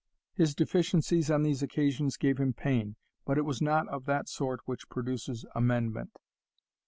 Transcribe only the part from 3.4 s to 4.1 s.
was not of